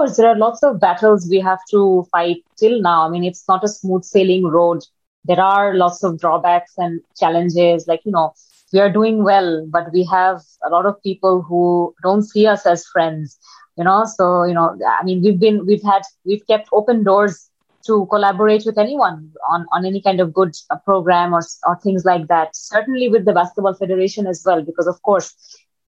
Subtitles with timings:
[0.00, 3.06] course, there are lots of battles we have to fight till now.
[3.06, 4.82] I mean, it's not a smooth sailing road.
[5.26, 7.86] There are lots of drawbacks and challenges.
[7.86, 8.32] Like, you know,
[8.72, 12.64] we are doing well, but we have a lot of people who don't see us
[12.64, 13.38] as friends,
[13.76, 14.06] you know.
[14.06, 17.50] So, you know, I mean, we've been, we've had, we've kept open doors
[17.86, 22.06] to collaborate with anyone on, on any kind of good uh, program or, or things
[22.06, 22.56] like that.
[22.56, 25.34] Certainly with the Basketball Federation as well, because of course,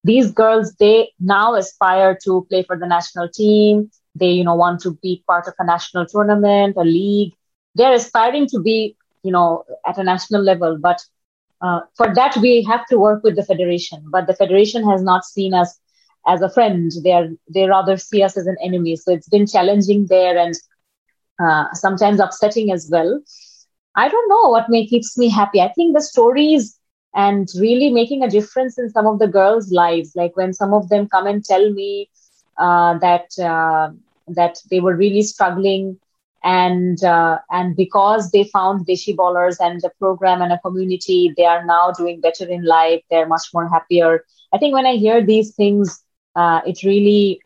[0.05, 3.91] these girls, they now aspire to play for the national team.
[4.15, 7.33] They, you know, want to be part of a national tournament, a league.
[7.75, 10.79] They're aspiring to be, you know, at a national level.
[10.80, 11.01] But
[11.61, 14.05] uh, for that, we have to work with the federation.
[14.11, 15.79] But the federation has not seen us
[16.27, 16.91] as a friend.
[17.03, 18.97] They are, they rather see us as an enemy.
[18.97, 20.55] So it's been challenging there and
[21.42, 23.20] uh, sometimes upsetting as well.
[23.95, 25.61] I don't know what may keeps me happy.
[25.61, 26.78] I think the stories
[27.15, 30.89] and really making a difference in some of the girls' lives, like when some of
[30.89, 32.11] them come and tell me
[32.58, 33.91] uh, that uh,
[34.28, 35.98] that they were really struggling,
[36.42, 41.44] and uh, and because they found Deshi Ballers and the program and a community, they
[41.44, 43.03] are now doing better in life.
[43.11, 44.25] They're much more happier.
[44.53, 46.03] I think when I hear these things,
[46.36, 47.41] uh, it really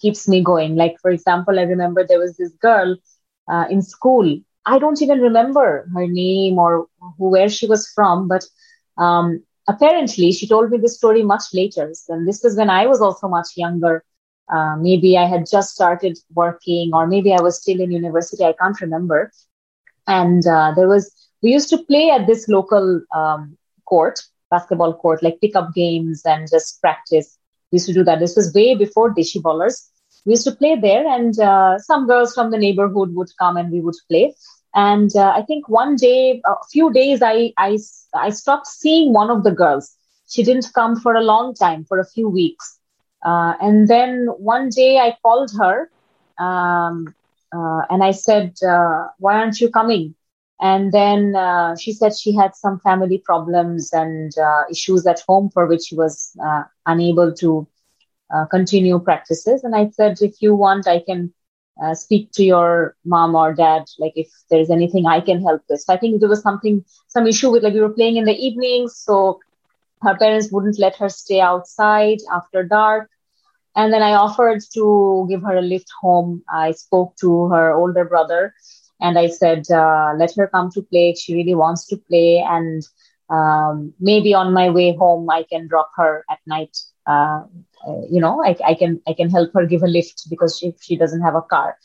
[0.00, 0.76] keeps me going.
[0.76, 2.96] Like, for example, I remember there was this girl
[3.70, 4.38] in school.
[4.66, 6.86] I don't even remember her name or
[7.18, 8.44] who, where she was from, but
[8.98, 11.92] um, apparently she told me this story much later.
[12.08, 14.04] And this was when I was also much younger.
[14.52, 18.44] Uh, maybe I had just started working, or maybe I was still in university.
[18.44, 19.32] I can't remember.
[20.06, 21.10] And uh, there was,
[21.42, 24.20] we used to play at this local um, court,
[24.50, 27.38] basketball court, like pick up games and just practice.
[27.72, 28.20] We used to do that.
[28.20, 29.88] This was way before Deshi Ballers.
[30.26, 33.70] We used to play there, and uh, some girls from the neighborhood would come and
[33.70, 34.34] we would play.
[34.74, 37.78] And uh, I think one day, a few days, I, I,
[38.14, 39.96] I stopped seeing one of the girls.
[40.28, 42.78] She didn't come for a long time, for a few weeks.
[43.24, 45.90] Uh, and then one day I called her
[46.38, 47.14] um,
[47.54, 50.14] uh, and I said, uh, Why aren't you coming?
[50.60, 55.50] And then uh, she said she had some family problems and uh, issues at home
[55.52, 56.36] for which she was
[56.86, 57.66] unable to
[58.50, 59.64] continue practices.
[59.64, 61.32] And I said, if you want, I can
[61.82, 65.80] uh, speak to your mom or dad, like if there's anything I can help with.
[65.80, 68.34] So I think there was something, some issue with like we were playing in the
[68.36, 68.96] evenings.
[68.96, 69.40] So
[70.02, 73.10] her parents wouldn't let her stay outside after dark.
[73.76, 76.42] And then I offered to give her a lift home.
[76.48, 78.54] I spoke to her older brother
[79.00, 81.14] and I said, uh, let her come to play.
[81.14, 82.44] She really wants to play.
[82.46, 82.82] And
[83.30, 86.76] um, maybe on my way home, I can drop her at night.
[87.06, 87.42] Uh,
[88.10, 90.96] you know, I, I can I can help her give a lift because she she
[90.96, 91.76] doesn't have a car.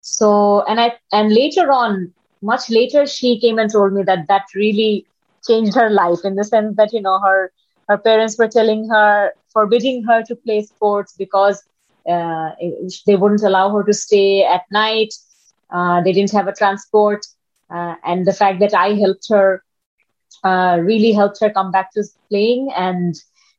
[0.00, 2.12] So and I and later on,
[2.42, 5.06] much later, she came and told me that that really
[5.46, 7.52] changed her life in the sense that you know her
[7.88, 11.62] her parents were telling her forbidding her to play sports because
[12.08, 12.50] uh,
[13.06, 15.12] they wouldn't allow her to stay at night
[15.72, 17.24] uh, they didn't have a transport.
[17.74, 19.62] Uh, and the fact that I helped her
[20.44, 22.68] uh, really helped her come back to playing.
[22.76, 23.14] And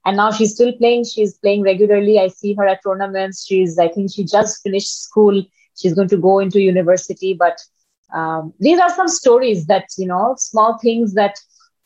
[0.06, 1.06] and now she's still playing.
[1.06, 2.20] She's playing regularly.
[2.20, 3.46] I see her at tournaments.
[3.46, 5.44] She's I think she just finished school.
[5.80, 7.34] She's going to go into university.
[7.38, 7.58] But
[8.14, 11.36] um, these are some stories that you know, small things that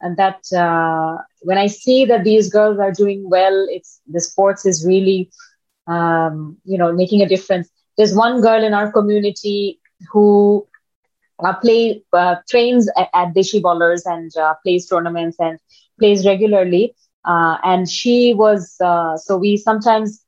[0.01, 4.65] and that uh, when I see that these girls are doing well, it's the sports
[4.65, 5.29] is really
[5.87, 7.69] um, you know making a difference.
[7.97, 9.79] There's one girl in our community
[10.11, 10.67] who
[11.43, 15.59] uh, play uh, trains at, at Ballers and uh, plays tournaments and
[15.99, 16.95] plays regularly.
[17.27, 20.25] Uh, and she was uh, so we sometimes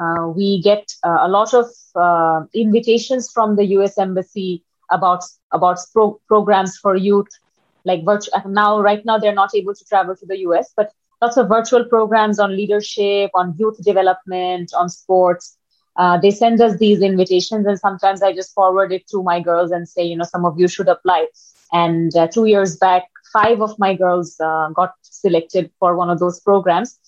[0.00, 1.66] uh, we get a lot of
[2.54, 3.98] invitations from the U.S.
[3.98, 5.22] Embassy about
[5.52, 7.28] about pro- programs for youth.
[7.84, 10.90] Like virtual now, right now they're not able to travel to the U.S., but
[11.22, 15.56] lots of virtual programs on leadership, on youth development, on sports
[15.96, 19.70] uh, they send us these invitations and sometimes i just forward it to my girls
[19.72, 21.26] and say you know some of you should apply
[21.72, 26.18] and uh, two years back five of my girls uh, got selected for one of
[26.18, 26.98] those programs.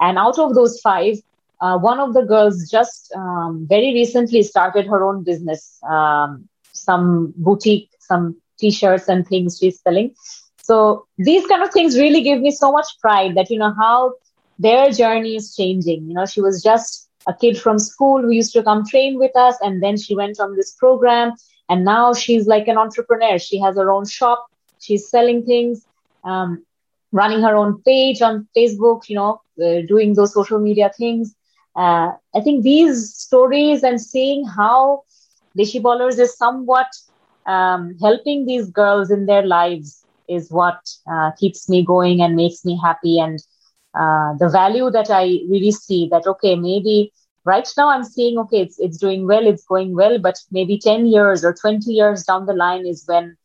[0.00, 1.16] And out of those five
[1.60, 7.34] uh, one of the girls just um, very recently started her own business um, some
[7.36, 10.14] boutique some t-shirts and things she's selling.
[10.62, 14.14] So these kind of things really give me so much pride that you know how
[14.58, 16.08] their journey is changing.
[16.08, 19.36] You know she was just a kid from school who used to come train with
[19.36, 21.32] us and then she went on this program
[21.68, 23.38] and now she's like an entrepreneur.
[23.38, 24.49] She has her own shop
[24.80, 25.86] she's selling things
[26.24, 26.64] um,
[27.12, 31.34] running her own page on facebook you know uh, doing those social media things.
[31.76, 35.02] Uh, i think these stories and seeing how
[35.58, 36.88] Deshi Ballers is somewhat
[37.46, 40.80] um, helping these girls in their lives is what
[41.10, 43.18] uh, keeps me going and makes me happy.
[43.18, 43.38] And
[43.94, 47.12] uh, the value that I really see that, okay, maybe
[47.44, 51.06] right now i'm seeing okay it's, it's doing well it's going well but maybe 10
[51.06, 53.36] years or 20 years down the line is when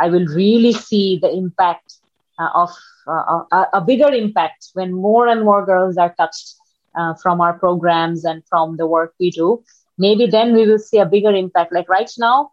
[0.00, 1.94] i will really see the impact
[2.38, 2.70] uh, of
[3.06, 6.54] uh, a, a, bigger impact when more and more girls are touched
[6.96, 9.62] uh, from our programs and from the work we do.
[9.98, 11.72] Maybe then we will see a bigger impact.
[11.72, 12.50] Like right now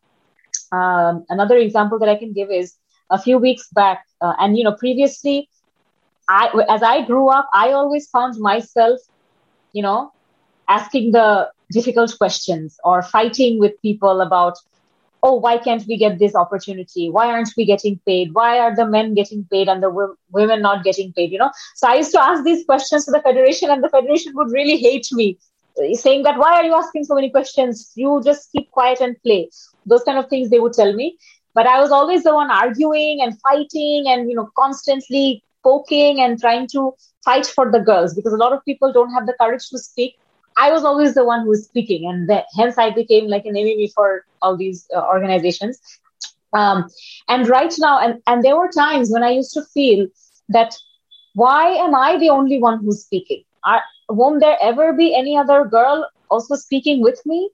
[0.72, 2.76] um, another example that i can give is
[3.10, 5.50] a few weeks back uh, and you know previously
[6.30, 9.00] i as i grew up i always found myself
[9.74, 10.12] you know
[10.70, 14.58] asking the difficult questions or fighting with people about
[15.24, 17.10] oh why can't we get this opportunity?
[17.10, 18.30] Why aren't we getting paid?
[18.34, 21.52] Why are the men getting paid and the w- women not getting paid you know?
[21.76, 24.78] So i used to ask these questions to the federation and the federation would really
[24.78, 25.38] hate me
[25.84, 27.92] eh, saying that why are you asking so many questions?
[27.96, 29.50] You just keep quiet and play.
[29.86, 31.18] Those kind of things they would tell me.
[31.54, 36.40] But i was always the one arguing and fighting and you know constantly poking and
[36.40, 36.92] trying to
[37.26, 40.16] fight for the girls because a lot of people don't have the courage to speak
[40.58, 43.56] I was always the one who was speaking, and the, hence I became like an
[43.56, 45.80] enemy for all these uh, organizations.
[46.54, 46.90] Um,
[47.28, 50.08] and right now, and, and there were times when I used to feel
[50.50, 50.76] that
[51.34, 53.44] why am I the only one who's speaking?
[53.64, 57.50] Are, won't there ever be any other girl also speaking with me?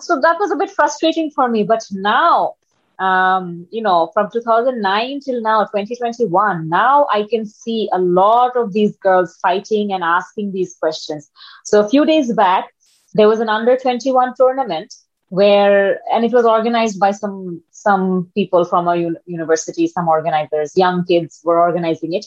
[0.00, 1.64] So that was a bit frustrating for me.
[1.64, 2.54] But now
[2.98, 8.72] um, you know, from 2009 till now, 2021, now I can see a lot of
[8.72, 11.30] these girls fighting and asking these questions.
[11.64, 12.72] So a few days back,
[13.14, 14.94] there was an under 21 tournament
[15.28, 20.76] where, and it was organized by some, some people from our un- university, some organizers,
[20.76, 22.26] young kids were organizing it.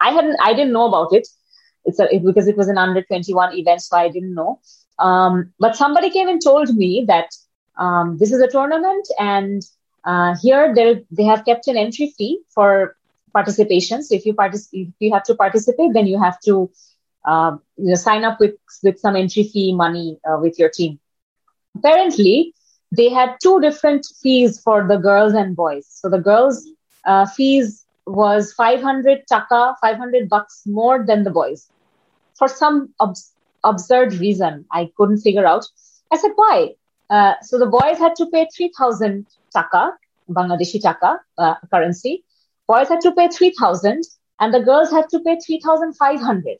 [0.00, 1.28] I hadn't, I didn't know about it.
[1.84, 4.60] It's a, it, because it was an under 21 event, so I didn't know.
[4.98, 7.28] Um, but somebody came and told me that
[7.78, 9.62] um, this is a tournament and
[10.04, 12.96] uh, here they have kept an entry fee for
[13.32, 14.02] participation.
[14.02, 14.34] So if you
[14.72, 16.70] if you have to participate, then you have to
[17.26, 20.98] uh, you know, sign up with with some entry fee money uh, with your team.
[21.76, 22.54] Apparently,
[22.96, 25.86] they had two different fees for the girls and boys.
[25.88, 26.66] So the girls'
[27.06, 31.70] uh, fees was 500 taka, 500 bucks more than the boys.
[32.38, 33.16] For some ob-
[33.64, 35.66] absurd reason, I couldn't figure out.
[36.12, 36.74] I said, why?
[37.08, 39.92] Uh, so the boys had to pay 3,000 taka,
[40.30, 42.24] Bangladeshi taka uh, currency.
[42.66, 44.02] Boys had to pay 3,000
[44.40, 46.58] and the girls had to pay 3,500.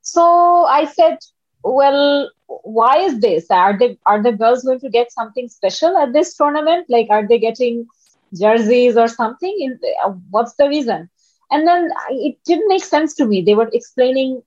[0.00, 1.18] So I said,
[1.62, 3.50] well, why is this?
[3.50, 6.86] Are they, are the girls going to get something special at this tournament?
[6.88, 7.86] Like, are they getting
[8.38, 9.56] jerseys or something?
[9.60, 11.08] In, uh, what's the reason?
[11.50, 13.42] And then it didn't make sense to me.
[13.42, 14.42] They were explaining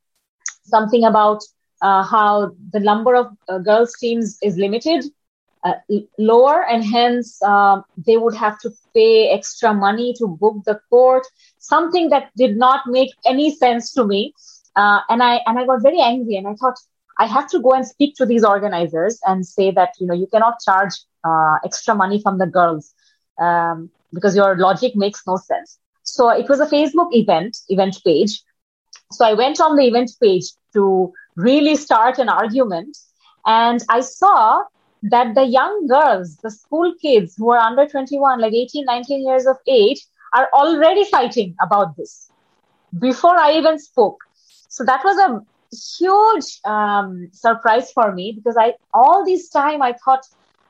[0.64, 1.44] something about
[1.82, 5.06] uh, how the number of uh, girls teams is limited
[5.66, 5.74] uh,
[6.20, 11.26] lower and hence um, they would have to pay extra money to book the court.
[11.60, 14.34] Something that did not make any sense to me.
[14.76, 16.78] Uh, and i and i got very angry and i thought
[17.20, 20.28] i have to go and speak to these organizers and say that you know you
[20.28, 22.94] cannot charge uh, extra money from the girls
[23.42, 25.80] um, because your logic makes no sense.
[26.04, 28.42] So it was a facebook event event page.
[29.12, 32.98] So i went on the event page to really start an argument
[33.46, 34.64] and i saw
[35.10, 39.46] that the young girls, the school kids who are under 21, like 18, 19 years
[39.46, 42.32] of age, are already fighting about this
[43.00, 44.20] before I even spoke.
[44.68, 45.42] So that was a
[46.00, 50.26] huge um, surprise for me because I all this time I thought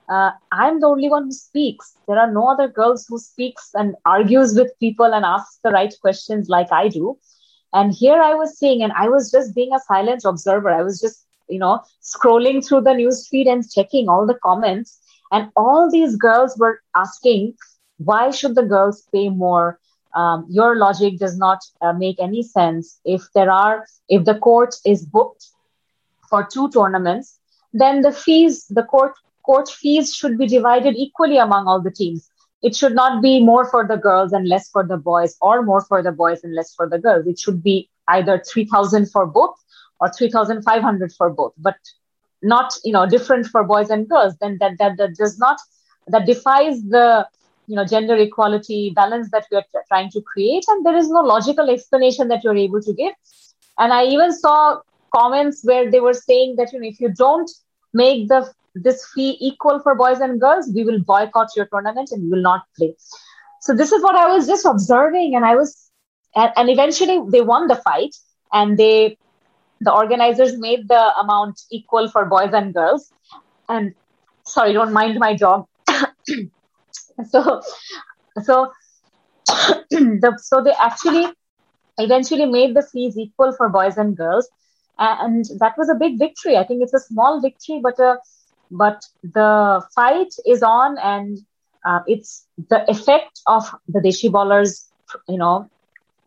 [0.09, 1.95] uh, I'm the only one who speaks.
[2.07, 5.93] There are no other girls who speaks and argues with people and asks the right
[6.01, 7.17] questions like I do.
[7.73, 10.69] And here I was seeing, and I was just being a silent observer.
[10.69, 14.99] I was just you know, scrolling through the news feed and checking all the comments.
[15.31, 17.55] And all these girls were asking,
[17.97, 19.79] why should the girls pay more?
[20.15, 22.99] Um, your logic does not uh, make any sense.
[23.03, 25.45] If there are, if the court is booked
[26.29, 27.39] for two tournaments,
[27.73, 32.29] then the fees, the court court fees should be divided equally among all the teams.
[32.63, 35.81] It should not be more for the girls and less for the boys, or more
[35.81, 37.27] for the boys and less for the girls.
[37.27, 39.55] It should be either three thousand for both
[39.99, 41.75] or 3500 for both but
[42.41, 45.57] not you know different for boys and girls then that that, that does not
[46.07, 47.27] that defies the
[47.67, 51.09] you know gender equality balance that we are t- trying to create and there is
[51.09, 53.13] no logical explanation that you're able to give.
[53.77, 54.79] And i even saw
[55.15, 57.49] comments where they were saying that you know if you don't
[57.93, 62.23] make the this fee equal for boys and girls we will boycott your tournament and
[62.23, 62.95] we will not play.
[63.61, 65.89] So this is what i was just observing and i was
[66.35, 68.15] and, and eventually they won the fight
[68.53, 69.17] and they
[69.85, 73.11] the organizers made the amount equal for boys and girls.
[73.69, 73.93] And
[74.45, 75.67] sorry, don't mind my dog.
[77.29, 77.61] so,
[78.43, 78.71] so,
[79.91, 81.27] the, so they actually
[81.97, 84.49] eventually made the fees equal for boys and girls.
[84.97, 86.57] and that was a big victory.
[86.57, 88.15] I think it's a small victory, but a, uh,
[88.71, 91.37] but the fight is on, and
[91.85, 94.85] uh, it's the effect of the Deshi ballers,
[95.27, 95.69] you know,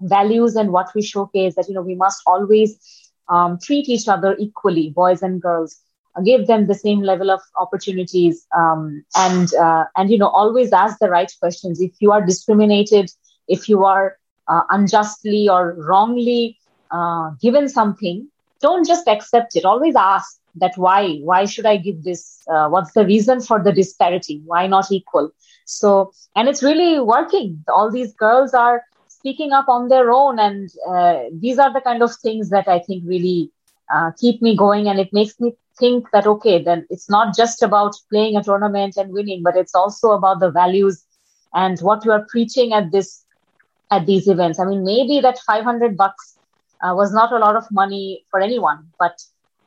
[0.00, 4.36] values and what we showcase that you know we must always um, treat each other
[4.38, 5.80] equally, boys and girls,
[6.24, 10.98] give them the same level of opportunities, um, and uh, and you know always ask
[10.98, 11.80] the right questions.
[11.80, 13.10] If you are discriminated,
[13.48, 14.16] if you are
[14.48, 16.58] uh, unjustly or wrongly
[16.90, 18.28] uh, given something,
[18.60, 19.64] don't just accept it.
[19.64, 21.18] Always ask that why?
[21.18, 22.42] Why should I give this?
[22.50, 24.42] Uh, what's the reason for the disparity?
[24.44, 25.30] Why not equal?
[25.64, 27.64] So, and it's really working.
[27.68, 28.82] All these girls are
[29.18, 32.78] speaking up on their own, and uh, these are the kind of things that I
[32.80, 33.50] think really
[33.94, 37.62] uh, keep me going, and it makes me think that okay, then it's not just
[37.62, 41.04] about playing a tournament and winning, but it's also about the values
[41.54, 43.24] and what you are preaching at this
[43.90, 44.58] at these events.
[44.60, 46.38] I mean, maybe that 500 bucks
[46.82, 49.18] uh, was not a lot of money for anyone, but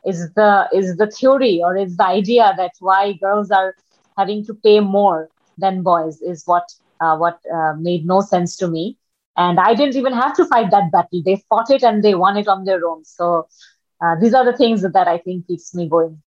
[0.06, 3.76] is the is the theory or is the idea that why girls are
[4.18, 6.68] having to pay more than boys is what
[7.02, 8.98] uh, what uh, made no sense to me.
[9.38, 11.22] And I didn't even have to fight that battle.
[11.24, 13.06] They fought it and they won it on their own.
[13.06, 13.48] So
[14.04, 16.22] uh, these are the things that, that I think keeps me going.